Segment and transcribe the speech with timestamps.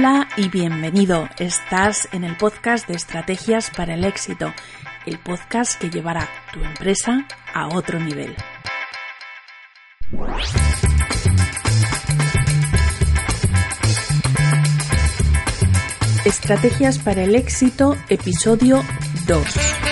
[0.00, 1.28] Hola y bienvenido.
[1.38, 4.50] Estás en el podcast de Estrategias para el Éxito,
[5.04, 8.34] el podcast que llevará tu empresa a otro nivel.
[16.24, 18.82] Estrategias para el Éxito, episodio
[19.26, 19.89] 2.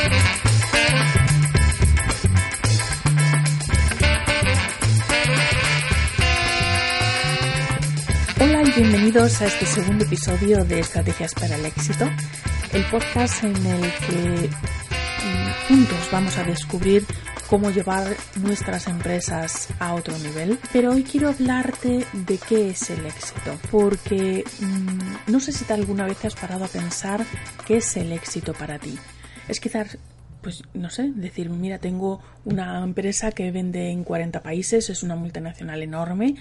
[8.76, 12.04] Bienvenidos a este segundo episodio de Estrategias para el Éxito,
[12.72, 17.06] el podcast en el que mm, juntos vamos a descubrir
[17.48, 20.58] cómo llevar nuestras empresas a otro nivel.
[20.72, 25.72] Pero hoy quiero hablarte de qué es el éxito, porque mmm, no sé si te
[25.72, 27.24] alguna vez has parado a pensar
[27.66, 28.98] qué es el éxito para ti.
[29.48, 29.96] Es quizás
[30.40, 35.16] pues no sé, decir, mira, tengo una empresa que vende en 40 países, es una
[35.16, 36.36] multinacional enorme,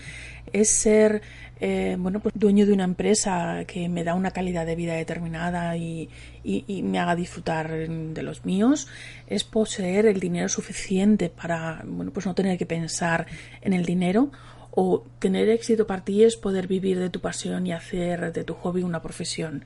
[0.54, 1.22] es ser,
[1.60, 5.76] eh, bueno, pues dueño de una empresa que me da una calidad de vida determinada
[5.78, 6.10] y,
[6.44, 8.88] y, y, me haga disfrutar de los míos,
[9.28, 13.26] es poseer el dinero suficiente para, bueno, pues no tener que pensar
[13.62, 14.32] en el dinero.
[14.80, 18.54] O tener éxito para ti es poder vivir de tu pasión y hacer de tu
[18.54, 19.66] hobby una profesión.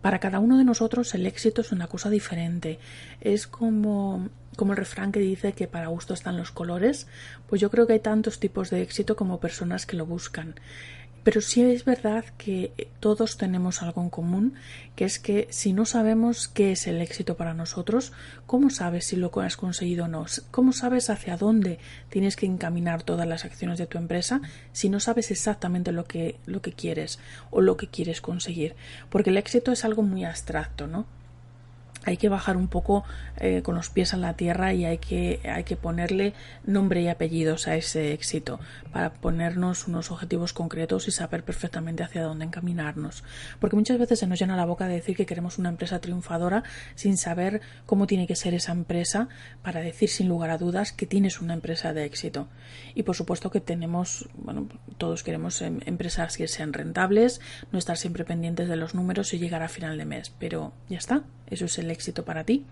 [0.00, 2.78] Para cada uno de nosotros el éxito es una cosa diferente.
[3.20, 7.06] Es como, como el refrán que dice que para gusto están los colores.
[7.48, 10.54] Pues yo creo que hay tantos tipos de éxito como personas que lo buscan.
[11.24, 14.54] Pero sí es verdad que todos tenemos algo en común,
[14.96, 18.12] que es que si no sabemos qué es el éxito para nosotros,
[18.46, 20.24] ¿cómo sabes si lo has conseguido o no?
[20.50, 24.40] ¿Cómo sabes hacia dónde tienes que encaminar todas las acciones de tu empresa
[24.72, 27.18] si no sabes exactamente lo que, lo que quieres
[27.50, 28.74] o lo que quieres conseguir?
[29.10, 31.17] Porque el éxito es algo muy abstracto, ¿no?
[32.04, 33.04] Hay que bajar un poco
[33.38, 37.08] eh, con los pies a la tierra y hay que, hay que ponerle nombre y
[37.08, 38.60] apellidos a ese éxito
[38.92, 43.24] para ponernos unos objetivos concretos y saber perfectamente hacia dónde encaminarnos.
[43.60, 46.62] Porque muchas veces se nos llena la boca de decir que queremos una empresa triunfadora
[46.94, 49.28] sin saber cómo tiene que ser esa empresa
[49.62, 52.48] para decir sin lugar a dudas que tienes una empresa de éxito.
[52.94, 57.40] Y por supuesto que tenemos, bueno, todos queremos em empresas que sean rentables,
[57.72, 60.32] no estar siempre pendientes de los números y llegar a final de mes.
[60.38, 62.64] Pero ya está, eso es el éxito para ti.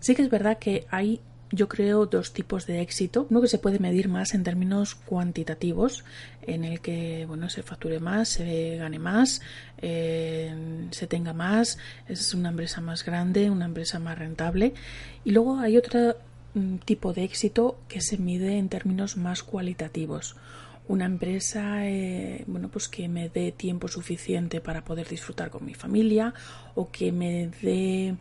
[0.00, 1.20] Sí que es verdad que hay,
[1.50, 3.26] yo creo, dos tipos de éxito.
[3.30, 6.04] Uno que se puede medir más en términos cuantitativos,
[6.42, 9.40] en el que bueno se facture más, se gane más,
[9.78, 10.54] eh,
[10.90, 14.74] se tenga más, es una empresa más grande, una empresa más rentable.
[15.24, 16.16] Y luego hay otro
[16.54, 20.36] mm, tipo de éxito que se mide en términos más cualitativos
[20.88, 25.74] una empresa eh, bueno pues que me dé tiempo suficiente para poder disfrutar con mi
[25.74, 26.34] familia
[26.74, 28.14] o que me dé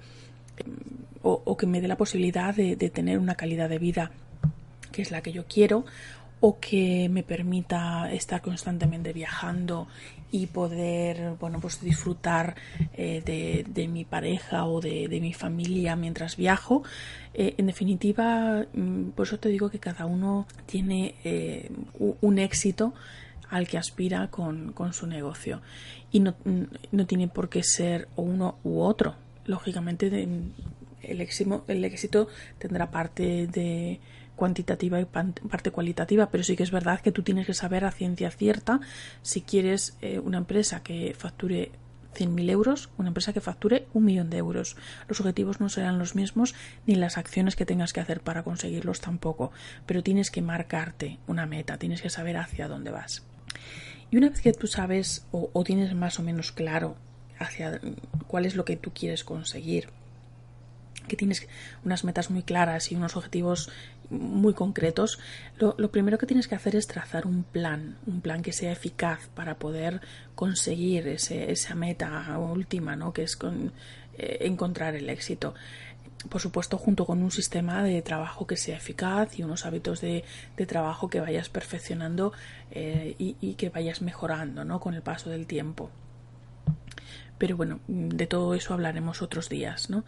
[1.23, 4.11] o, o que me dé la posibilidad de, de tener una calidad de vida
[4.91, 5.85] que es la que yo quiero
[6.39, 9.88] o que me permita estar constantemente viajando
[10.31, 12.56] y poder bueno pues disfrutar
[12.94, 16.84] eh, de, de, mi pareja o de, de, mi familia mientras viajo.
[17.34, 21.69] Eh, en definitiva mm, por eso te digo que cada uno tiene eh,
[22.00, 22.94] un éxito
[23.50, 25.62] al que aspira con, con su negocio.
[26.12, 26.36] Y no,
[26.92, 29.16] no, tiene por qué ser uno u otro.
[29.46, 30.08] Lógicamente
[31.02, 32.28] el éxito, el éxito
[32.58, 34.00] tendrá parte de
[34.41, 37.91] cuantitativa y parte cualitativa, pero sí que es verdad que tú tienes que saber a
[37.91, 38.79] ciencia cierta
[39.22, 41.72] si quieres eh, una empresa que facture
[42.16, 44.78] 100.000 euros, una empresa que facture un millón de euros.
[45.07, 46.56] Los objetivos no serán los mismos
[46.88, 49.51] ni las acciones que tengas que hacer para conseguirlos tampoco,
[49.85, 53.24] pero tienes que marcarte una meta, tienes que saber hacia dónde vas.
[54.09, 56.95] Y una vez que tú sabes o, o tienes más o menos claro
[57.38, 57.80] hacia
[58.25, 59.89] cuál es lo que tú quieres conseguir,
[61.07, 61.47] que tienes
[61.83, 63.69] unas metas muy claras y unos objetivos
[64.09, 65.19] muy concretos,
[65.57, 68.71] lo, lo, primero que tienes que hacer es trazar un plan, un plan que sea
[68.71, 70.01] eficaz para poder
[70.35, 73.13] conseguir ese, esa meta última, ¿no?
[73.13, 73.71] que es con,
[74.17, 75.53] eh, encontrar el éxito.
[76.29, 80.23] Por supuesto, junto con un sistema de trabajo que sea eficaz y unos hábitos de,
[80.55, 82.31] de trabajo que vayas perfeccionando
[82.69, 84.79] eh, y, y, que vayas mejorando ¿no?
[84.79, 85.89] con el paso del tiempo.
[87.39, 90.03] Pero bueno, de todo eso hablaremos otros días, ¿no?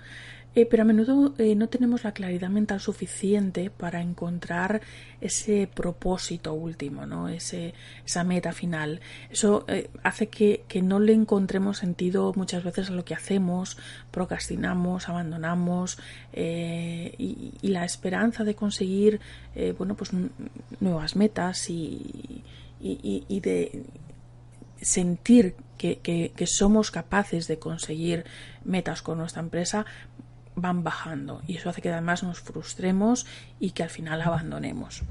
[0.56, 4.82] Eh, pero a menudo eh, no tenemos la claridad mental suficiente para encontrar
[5.20, 7.28] ese propósito último, ¿no?
[7.28, 7.74] Ese,
[8.06, 9.02] esa meta final.
[9.32, 13.78] Eso eh, hace que, que, no le encontremos sentido muchas veces a lo que hacemos,
[14.12, 15.98] procrastinamos, abandonamos
[16.34, 19.20] y, la esperanza de conseguir
[19.78, 20.12] bueno, pues,
[20.80, 22.44] nuevas metas y,
[22.80, 23.84] y, de
[24.82, 28.26] sentir que, que, somos capaces de conseguir
[28.64, 29.86] metas con nuestra empresa
[30.56, 33.26] van bajando y eso hace que además nos frustremos
[33.60, 35.04] y que al final abandonemos.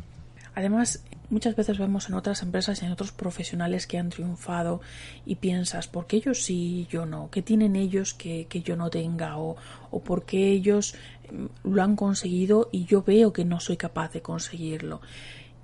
[0.55, 4.83] Además, muchas veces vemos en otras empresas y en otros profesionales que han triunfado
[5.25, 7.31] y piensas, ¿por qué ellos sí y yo no?
[7.31, 9.39] ¿Qué tienen ellos que, yo no tenga?
[9.39, 9.57] O,
[9.91, 10.95] ¿O por qué ellos
[11.31, 15.01] mm, lo han conseguido y yo veo que no soy capaz de conseguirlo?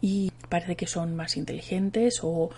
[0.01, 2.51] Y parece que son más inteligentes o,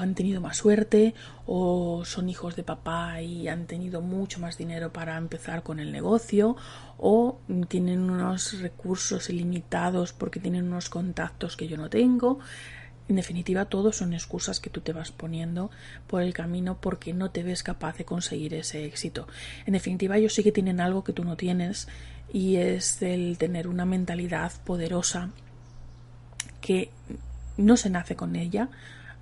[0.00, 1.14] han tenido más suerte
[1.46, 5.92] o son hijos de papá y han tenido mucho más dinero para empezar con el
[5.92, 6.56] negocio
[6.98, 7.38] o
[7.68, 12.38] tienen unos recursos ilimitados porque tienen unos contactos que yo no tengo.
[13.08, 15.70] En definitiva, todo son excusas que tú te vas poniendo
[16.06, 19.26] por el camino porque no te ves capaz de conseguir ese éxito.
[19.66, 21.88] En definitiva, ellos sí que tienen algo que tú no tienes
[22.32, 25.30] y es el tener una mentalidad poderosa
[26.62, 26.88] que
[27.58, 28.70] no se nace con ella,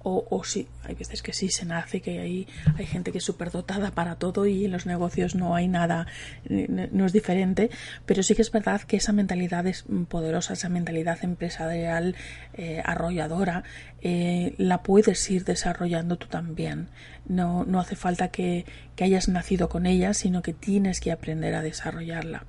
[0.03, 3.25] o, o sí, hay veces que sí se nace, que hay, hay gente que es
[3.25, 6.07] súper dotada para todo y en los negocios no hay nada,
[6.49, 7.71] no es diferente,
[8.07, 12.17] pero sí que es verdad que esa mentalidad es poderosa, esa mentalidad empresarial
[12.55, 13.63] eh, arrolladora,
[14.01, 16.89] eh, la puedes ir desarrollando tú también.
[17.29, 18.65] No, no hace falta que,
[18.97, 22.45] que hayas nacido con ella, sino que tienes que aprender a desarrollarla.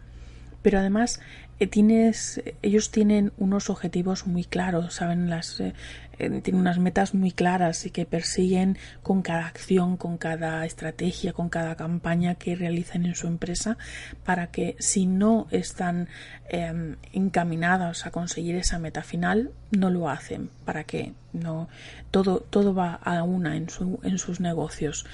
[0.61, 1.19] Pero además
[1.67, 5.73] tienes, ellos tienen unos objetivos muy claros, saben las, eh,
[6.17, 11.33] eh, tienen unas metas muy claras y que persiguen con cada acción, con cada estrategia,
[11.33, 13.77] con cada campaña que realicen en su empresa,
[14.23, 16.09] para que si no están
[16.49, 21.69] em, encaminadas a conseguir esa meta final, no lo hacen, para que no
[22.11, 25.05] todo todo va a una en, su, en sus negocios.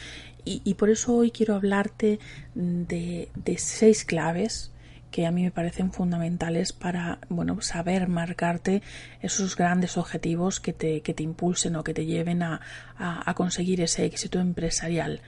[0.46, 2.20] Y, y por eso hoy quiero hablarte
[2.56, 4.72] de, de seis claves
[5.12, 8.82] que a mí me parecen fundamentales para bueno saber marcarte
[9.22, 12.62] esos grandes objetivos que te, que te impulsen o que te lleven a,
[12.98, 15.22] a, conseguir ese éxito empresarial.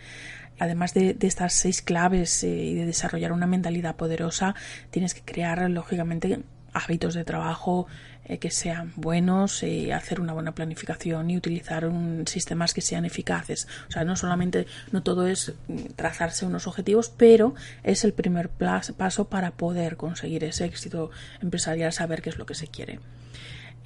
[0.59, 4.55] Además de, de, estas seis claves eh, y de desarrollar una mentalidad poderosa,
[4.91, 6.41] tienes que crear, lógicamente,
[6.73, 7.87] hábitos de trabajo
[8.29, 13.03] eh, que sean buenos, eh, hacer una buena planificación y utilizar un, sistemas que sean
[13.03, 13.67] eficaces.
[13.87, 18.49] O sea, no solamente, no todo es mm, trazarse unos objetivos, pero es el primer
[18.49, 21.09] paso para poder conseguir ese éxito
[21.41, 22.99] empresarial, saber qué es lo que se quiere.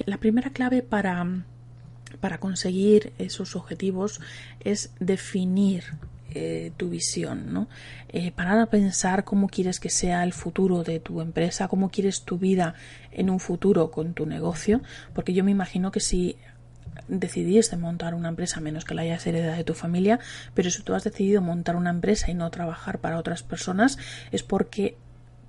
[0.05, 1.25] La primera clave para,
[2.19, 4.19] para conseguir esos objetivos
[4.59, 5.85] es definir
[6.33, 7.68] eh, tu visión, ¿no?
[8.09, 12.24] Eh, parar a pensar cómo quieres que sea el futuro de tu empresa, cómo quieres
[12.24, 12.75] tu vida
[13.12, 14.81] en un futuro con tu negocio,
[15.13, 16.38] porque yo me imagino que si
[17.07, 20.19] decidiste montar una empresa menos que la hayas heredado de tu familia,
[20.53, 23.97] pero si tú has decidido montar una empresa y no trabajar para otras personas
[24.31, 24.97] es porque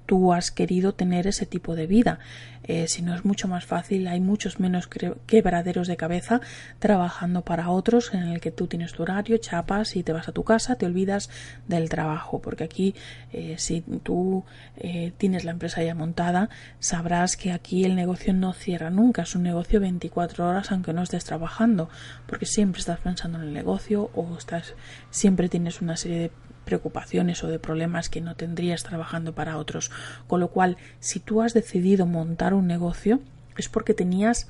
[0.07, 2.19] tú has querido tener ese tipo de vida.
[2.67, 4.89] Eh, si no es mucho más fácil, hay muchos menos
[5.27, 6.41] quebraderos de cabeza
[6.79, 10.33] trabajando para otros en el que tú tienes tu horario, chapas y te vas a
[10.33, 11.29] tu casa, te olvidas
[11.69, 12.95] del trabajo, porque aquí
[13.33, 14.45] eh, si tú
[14.79, 16.49] eh, tienes la empresa ya montada,
[16.79, 21.03] sabrás que aquí el negocio no cierra nunca, es un negocio 24 horas aunque no
[21.03, 21.91] estés trabajando,
[22.27, 24.75] porque siempre estás pensando en el negocio o estás
[25.11, 26.31] siempre tienes una serie de
[26.65, 29.91] preocupaciones o de problemas que no tendrías trabajando para otros.
[30.27, 33.21] Con lo cual, si tú has decidido montar un negocio,
[33.57, 34.49] es porque tenías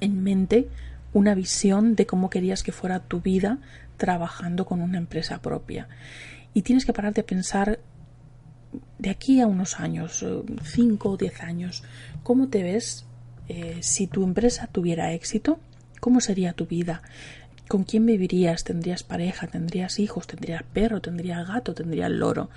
[0.00, 0.68] en mente
[1.12, 3.58] una visión de cómo querías que fuera tu vida
[3.96, 5.88] trabajando con una empresa propia.
[6.52, 7.78] Y tienes que pararte a pensar
[8.98, 10.24] de aquí a unos años,
[10.62, 11.84] 5 o 10 años,
[12.22, 13.06] ¿cómo te ves
[13.48, 15.58] eh, si tu empresa tuviera éxito?
[16.00, 17.02] ¿Cómo sería tu vida?
[17.68, 18.62] ¿Con quién vivirías?
[18.62, 19.46] ¿Tendrías pareja?
[19.46, 20.26] ¿Tendrías hijos?
[20.26, 21.00] ¿Tendrías perro?
[21.00, 21.74] ¿Tendrías gato?
[21.74, 22.50] ¿Tendrías loro?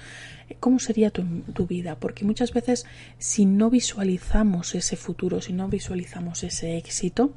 [0.60, 1.96] ¿Cómo sería tu, vida?
[1.96, 2.86] Porque muchas veces
[3.18, 7.32] si no visualizamos ese futuro, si no visualizamos ese éxito,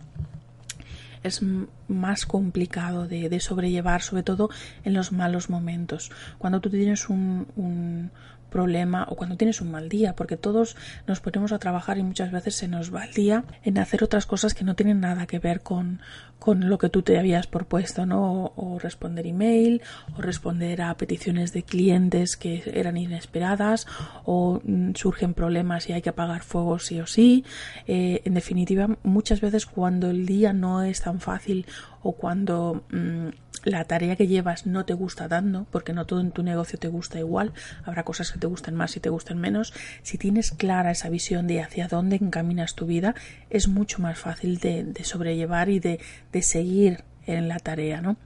[1.22, 1.42] es
[1.86, 4.50] más complicado de, de sobrellevar, sobre todo
[4.84, 6.10] en los malos momentos.
[6.38, 8.10] Cuando tú tienes un, un,
[8.50, 10.76] problema o cuando tienes un mal día, porque todos
[11.06, 14.26] nos ponemos a trabajar y muchas veces se nos va el día en hacer otras
[14.26, 16.00] cosas que no tienen nada que ver con,
[16.38, 18.52] con lo que tú te habías propuesto, ¿no?
[18.56, 19.82] O, responder email,
[20.16, 23.86] o responder a peticiones de clientes que eran inesperadas,
[24.24, 27.44] o mm, surgen problemas y hay que apagar fuego sí o sí.
[27.86, 31.66] Eh, en definitiva, muchas veces cuando el día no es tan fácil
[32.02, 33.28] o cuando mm,
[33.64, 36.88] la tarea que llevas no te gusta dando, porque no todo en tu negocio te
[36.88, 37.52] gusta igual,
[37.84, 41.46] habrá cosas que te gusten más y te gusten menos, si tienes clara esa visión
[41.46, 43.14] de hacia dónde encaminas tu vida,
[43.50, 46.00] es mucho más fácil de, sobrellevar y de,
[46.40, 48.16] seguir en la tarea, ¿no?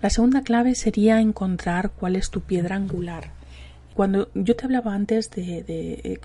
[0.00, 3.30] La segunda clave sería encontrar cuál es tu piedra angular.
[3.94, 6.20] Cuando yo te hablaba antes de, de eh,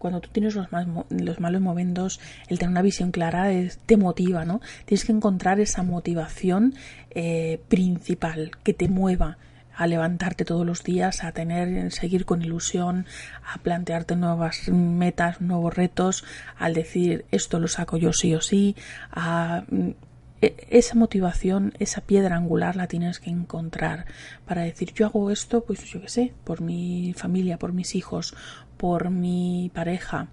[0.00, 0.66] cuando tú tienes los,
[1.10, 3.50] los malos momentos, el tener una visión clara
[3.84, 4.60] te motiva, ¿no?
[4.86, 6.74] Tienes que encontrar esa motivación
[7.10, 9.36] eh, principal que te mueva
[9.76, 13.06] a levantarte todos los días, a tener, seguir con ilusión,
[13.46, 16.24] a plantearte nuevas metas, nuevos retos,
[16.58, 18.76] al decir esto lo saco yo sí o sí,
[19.12, 19.94] a e,
[20.40, 24.06] esa motivación, esa piedra angular la tienes que encontrar
[24.46, 28.34] para decir yo hago esto, pues yo qué sé, por mi familia, por mis hijos,
[28.76, 30.28] por mi pareja.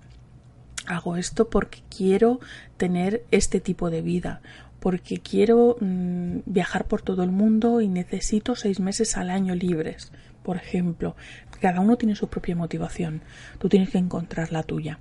[0.86, 2.40] Hago esto porque quiero
[2.78, 4.42] tener este tipo de vida,
[4.80, 10.14] porque quiero mm, viajar por todo el mundo y necesito seis meses al año libres,
[10.44, 11.18] por ejemplo.
[11.60, 13.22] Cada uno tiene su propia motivación.
[13.60, 15.00] Tú tienes que encontrar la tuya.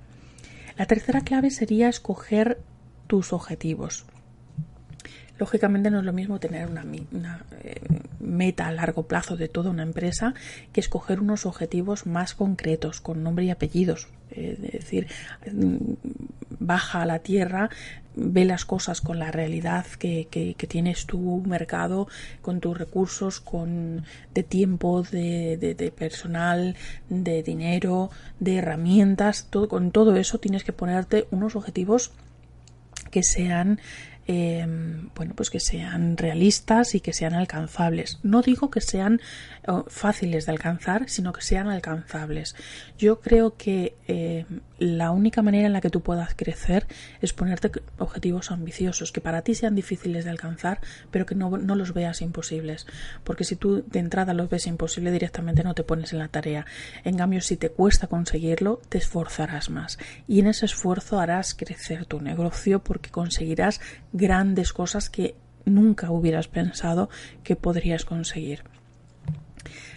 [0.77, 2.59] La tercera clave sería escoger
[3.07, 4.05] tus objetivos.
[5.37, 6.85] Lógicamente no es lo mismo tener una,
[7.63, 7.81] eh,
[8.19, 10.33] meta a largo plazo de toda una empresa
[10.73, 14.09] que escoger unos objetivos más concretos, con nombre y apellidos.
[14.29, 15.07] es decir,
[16.59, 17.69] baja a la tierra,
[18.17, 20.27] ve las cosas con la realidad que,
[20.67, 22.07] tienes tu mercado,
[22.41, 24.03] con tus recursos, con
[24.33, 26.75] de tiempo, de, personal,
[27.09, 32.11] de dinero, de herramientas, todo, con todo eso tienes que ponerte unos objetivos
[33.11, 33.79] que sean
[34.29, 38.19] Em, bueno, pues que sean realistas y que sean alcanzables.
[38.23, 39.21] No digo que sean
[39.87, 42.55] fáciles de alcanzar, sino que sean alcanzables.
[42.97, 46.87] Yo creo que em, la única manera en la que tú puedas crecer
[47.21, 50.79] es ponerte objetivos ambiciosos, que para ti sean difíciles de alcanzar,
[51.11, 52.87] pero que no, no los veas imposibles.
[53.23, 56.65] Porque si tú de entrada los ves imposible, directamente no te pones en la tarea.
[57.03, 59.99] En cambio, si te cuesta conseguirlo, te esforzarás más.
[60.27, 63.81] Y en ese esfuerzo harás crecer tu negocio porque conseguirás
[64.13, 67.09] grandes cosas que nunca hubieras pensado
[67.43, 68.63] que podrías conseguir.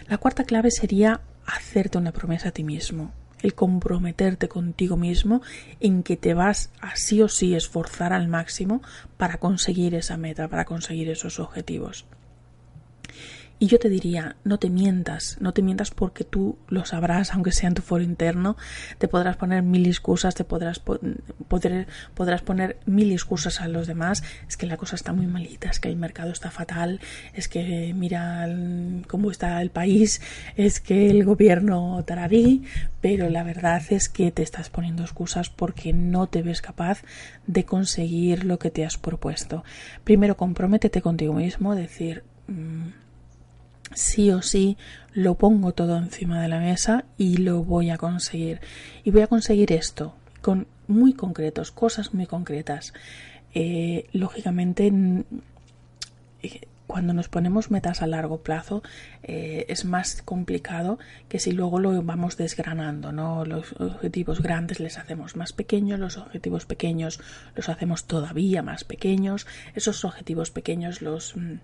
[0.07, 5.41] La cuarta clave sería hacerte una promesa a ti mismo, el comprometerte contigo mismo
[5.79, 8.81] en que te vas a sí o sí esforzar al máximo
[9.17, 12.05] para conseguir esa meta, para conseguir esos objetivos.
[13.61, 17.51] Y yo te diría, no te mientas, no te mientas porque tú lo sabrás, aunque
[17.51, 18.57] sea en tu foro interno,
[18.97, 24.23] te podrás poner mil excusas, te podrás, poder, podrás poner mil excusas a los demás,
[24.47, 27.01] es que la cosa está muy malita, es que el mercado está fatal,
[27.35, 28.49] es que mira
[29.07, 30.21] cómo está el país,
[30.55, 32.63] es que el gobierno tararí,
[32.99, 37.03] pero la verdad es que te estás poniendo excusas porque no te ves capaz
[37.45, 39.63] de conseguir lo que te has propuesto.
[40.03, 42.23] Primero, comprométete contigo mismo, decir...
[42.47, 43.01] Mm,
[43.93, 44.77] sí o sí
[45.13, 48.61] lo pongo todo encima de la mesa y lo voy a conseguir.
[49.03, 52.93] Y voy a conseguir esto con muy concretos, cosas muy concretas.
[53.53, 54.91] Eh, lógicamente,
[56.41, 58.83] eh, cuando nos ponemos metas a largo plazo
[59.23, 63.45] eh, es más complicado que si luego lo vamos desgranando, ¿no?
[63.45, 67.21] Los objetivos grandes les hacemos más pequeños, los objetivos pequeños
[67.55, 71.59] los hacemos todavía más pequeños, esos objetivos pequeños los mm,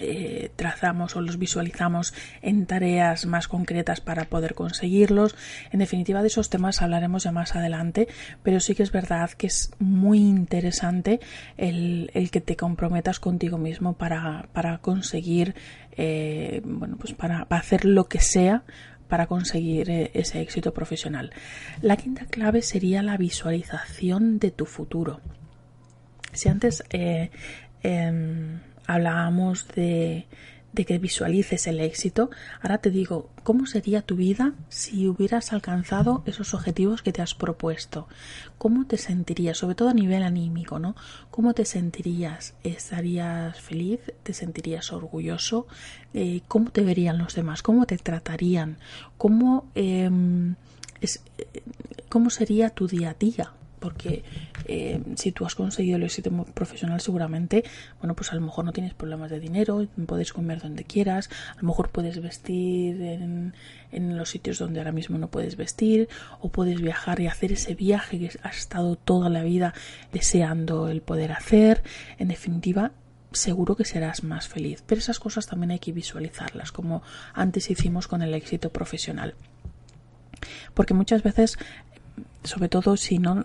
[0.00, 5.34] eh, trazamos o los visualizamos en tareas más concretas para poder conseguirlos.
[5.72, 8.08] En definitiva, de esos temas hablaremos ya más adelante,
[8.42, 11.20] pero sí que es verdad que es muy interesante
[11.56, 14.48] el, que te comprometas contigo mismo para,
[14.80, 15.54] conseguir,
[15.96, 18.64] eh, bueno, pues para, hacer lo que sea
[19.08, 21.32] para conseguir eh, ese éxito profesional.
[21.80, 25.20] La quinta clave sería la visualización de tu futuro.
[26.32, 30.26] Si antes em, hablábamos de,
[30.76, 36.22] de que visualices el éxito, ahora te digo, ¿cómo sería tu vida si hubieras alcanzado
[36.26, 38.08] esos objetivos que te has propuesto?
[38.58, 40.94] ¿Cómo te sentirías, sobre todo a nivel anímico, ¿no?
[41.30, 42.54] ¿Cómo te sentirías?
[42.62, 44.00] ¿Estarías feliz?
[44.22, 45.66] ¿Te sentirías orgulloso?
[46.12, 47.62] Eh, ¿Cómo te verían los demás?
[47.62, 48.76] ¿Cómo te tratarían?
[49.16, 50.56] ¿Cómo, em,
[51.00, 51.62] es, eh,
[52.10, 53.52] ¿Cómo sería tu día a día?
[53.78, 54.24] Porque
[54.64, 57.64] eh, si tú has conseguido el éxito profesional seguramente,
[58.00, 61.60] bueno, pues a lo mejor no tienes problemas de dinero, puedes comer donde quieras, a
[61.60, 63.54] lo mejor puedes vestir en,
[63.92, 66.08] en los sitios donde ahora mismo no puedes vestir,
[66.40, 69.74] o puedes viajar y hacer ese viaje que has estado toda la vida
[70.12, 71.82] deseando el poder hacer.
[72.18, 72.92] En definitiva,
[73.32, 74.82] seguro que serás más feliz.
[74.86, 77.02] Pero esas cosas también hay que visualizarlas, como
[77.34, 79.34] antes hicimos con el éxito profesional.
[80.74, 81.58] Porque muchas veces
[82.46, 83.42] sobre todo si no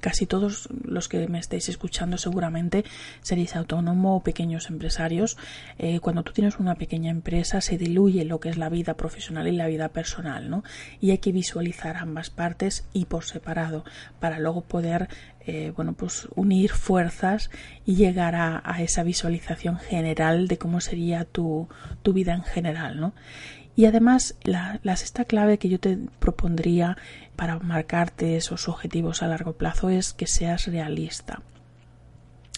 [0.00, 2.84] casi todos los que me estéis escuchando seguramente
[3.20, 5.36] seréis autónomo o pequeños empresarios.
[5.78, 9.48] Eh, cuando tú tienes una pequeña empresa se diluye lo que es la vida profesional
[9.48, 10.64] y la vida personal, ¿no?
[11.00, 13.84] Y hay que visualizar ambas partes y por separado
[14.20, 15.08] para luego poder
[15.48, 17.50] eh, bueno, pues unir fuerzas
[17.84, 21.68] y llegar a, esa visualización general de cómo sería tu,
[22.02, 23.14] tu vida en general, ¿no?
[23.76, 26.96] Y además, la, sexta clave que yo te propondría
[27.36, 31.42] para marcarte esos objetivos a largo plazo es que seas realista.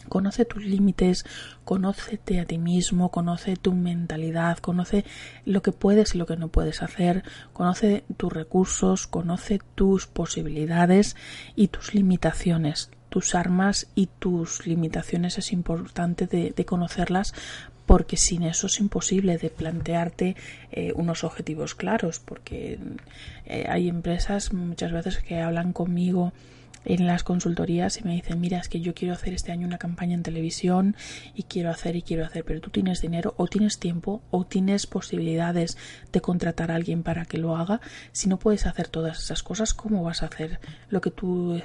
[0.09, 1.27] Conoce tus límites,
[1.65, 5.05] conócete a ti mismo, conoce tu mentalidad, conoce
[5.45, 11.17] lo que puedes y lo que no puedes hacer, conoce tus recursos, conoce tus posibilidades
[11.57, 17.33] y tus limitaciones tus armas y tus limitaciones es importante de, de conocerlas
[17.88, 20.37] porque sin eso es imposible de plantearte
[20.71, 22.78] eh, unos objetivos claros, porque
[23.47, 26.35] eh, hay empresas muchas veces que hablan conmigo
[26.85, 29.78] en las consultorías y me dicen, mira, es que yo quiero hacer este año una
[29.78, 30.97] campaña en televisión
[31.35, 34.87] y quiero hacer y quiero hacer, pero tú tienes dinero o tienes tiempo o tienes
[34.87, 35.76] posibilidades
[36.12, 37.80] de contratar a alguien para que lo haga.
[38.12, 41.61] Si no puedes hacer todas esas cosas, ¿cómo vas a hacer lo que tú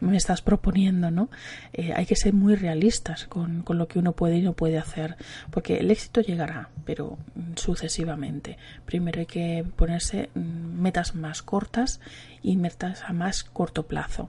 [0.00, 1.10] me estás proponiendo?
[1.10, 1.28] ¿no?
[1.72, 4.78] Eh, hay que ser muy realistas con, con lo que uno puede y no puede
[4.78, 5.16] hacer,
[5.50, 7.18] porque el éxito llegará, pero
[7.56, 8.58] sucesivamente.
[8.84, 12.00] Primero hay que ponerse mm, metas más cortas
[12.42, 14.28] y metas a más corto plazo.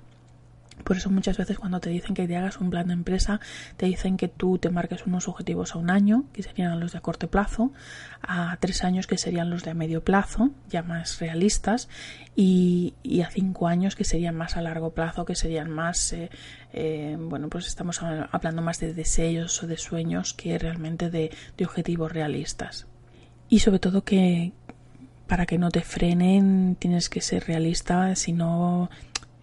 [0.84, 3.40] Por eso muchas veces cuando te dicen que te hagas un plan de empresa,
[3.76, 7.02] te dicen que tú te marques unos objetivos a un año, que serían los de
[7.02, 7.72] corto plazo,
[8.22, 11.90] a tres años, que serían los de a medio plazo, ya más realistas,
[12.36, 12.94] y,
[13.26, 16.30] a cinco años, que serían más a largo plazo, que serían más, eh,
[16.72, 21.66] eh, bueno, pues estamos hablando más de deseos o de sueños que realmente de, de
[21.66, 22.88] objetivos realistas.
[23.50, 24.54] Y sobre todo que,
[25.28, 28.90] para que no te frenen tienes que ser realista, sino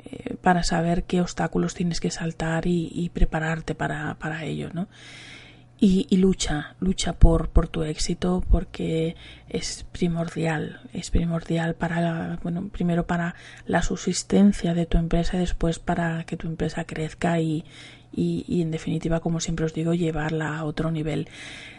[0.05, 4.89] eh, para saber qué obstáculos tienes que saltar y, prepararte para, para, ello, ¿no?
[5.81, 9.17] Y, lucha, lucha por, por tu éxito porque
[9.51, 13.35] es primordial, es primordial para, bueno, primero para
[13.67, 17.65] la subsistencia de tu empresa y después para que tu empresa crezca y,
[18.17, 21.29] y, en definitiva, como siempre os digo, llevarla a otro nivel.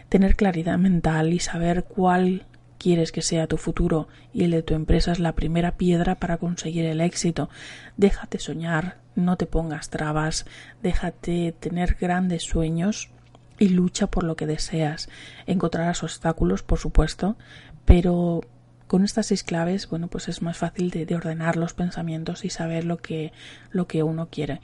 [0.08, 2.44] Tener claridad mental y saber cuál
[2.86, 6.36] quieres que sea tu futuro y el de tu empresa es la primera piedra para
[6.36, 7.50] conseguir el éxito.
[7.96, 10.46] Déjate soñar, no te pongas trabas,
[10.84, 13.10] déjate tener grandes sueños
[13.58, 15.08] y lucha por lo que deseas.
[15.48, 17.36] Encontrarás obstáculos, por supuesto,
[17.84, 18.42] pero
[18.86, 22.50] con estas seis claves, bueno, pues es más fácil de, de, ordenar los pensamientos y
[22.50, 23.32] saber lo que,
[23.72, 24.60] lo que uno quiere.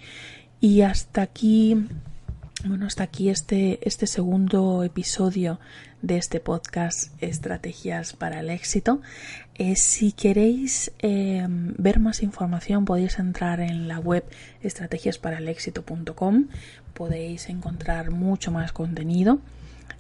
[0.61, 1.89] Y hasta aquí
[2.65, 5.59] bueno, hasta aquí este, este segundo episodio
[6.01, 9.01] de este podcast Estrategias para el éxito.
[9.55, 14.25] Eh, si queréis eh, ver más información podéis entrar en la web
[14.63, 16.49] estrategiasparalexito.com.
[16.95, 19.41] Podéis encontrar mucho más contenido.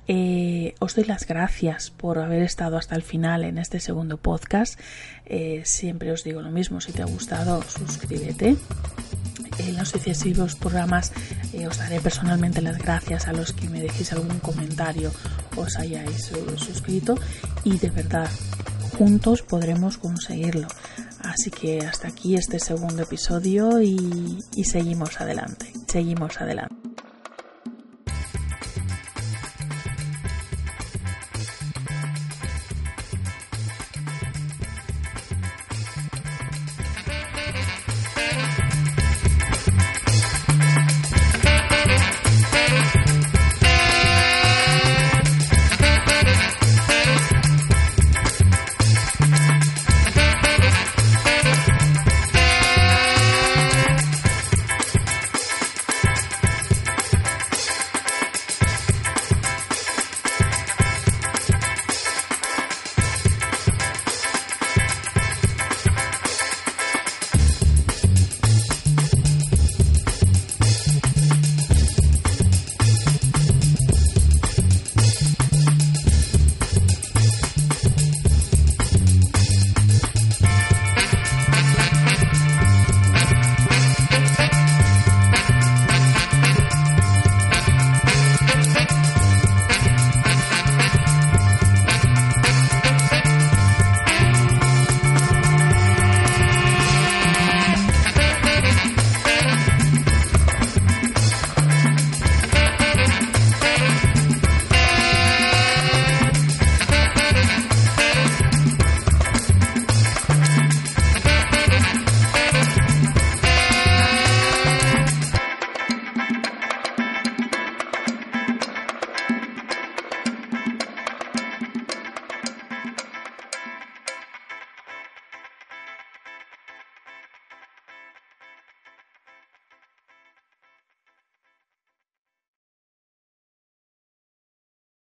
[0.08, 4.78] Eh, os doy las gracias por haber estado hasta el final en este segundo podcast.
[5.64, 8.56] siempre os digo lo mismo, si te ha gustado, suscríbete
[9.58, 11.12] en los sucesivos programas
[11.52, 15.12] eh, os daré personalmente las gracias a los que me dejéis algún comentario
[15.56, 17.16] os hayáis suscrito
[17.64, 18.30] y de verdad
[18.96, 20.68] juntos podremos conseguirlo.
[21.24, 26.81] Así que hasta aquí este segundo episodio y seguimos adelante, seguimos adelante.